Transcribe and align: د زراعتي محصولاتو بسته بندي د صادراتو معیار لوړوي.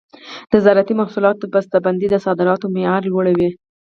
د 0.51 0.53
زراعتي 0.65 0.93
محصولاتو 1.01 1.51
بسته 1.53 1.77
بندي 1.85 2.07
د 2.09 2.15
صادراتو 2.25 2.65
معیار 2.75 3.01
لوړوي. 3.07 3.49